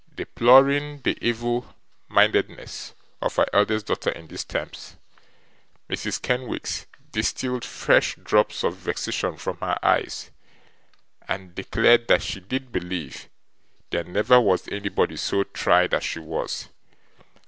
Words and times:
Deploring 0.15 0.99
the 1.01 1.15
evil 1.21 1.75
mindedness 2.07 2.95
of 3.21 3.35
her 3.35 3.45
eldest 3.53 3.85
daughter 3.85 4.09
in 4.09 4.25
these 4.25 4.43
terms, 4.43 4.95
Mrs 5.91 6.19
Kenwigs 6.19 6.87
distilled 7.11 7.63
fresh 7.63 8.15
drops 8.15 8.63
of 8.63 8.77
vexation 8.77 9.37
from 9.37 9.57
her 9.59 9.77
eyes, 9.83 10.31
and 11.27 11.53
declared 11.53 12.07
that 12.07 12.23
she 12.23 12.39
did 12.39 12.71
believe 12.71 13.29
there 13.91 14.03
never 14.05 14.41
was 14.41 14.67
anybody 14.69 15.17
so 15.17 15.43
tried 15.43 15.93
as 15.93 16.03
she 16.03 16.17
was. 16.17 16.69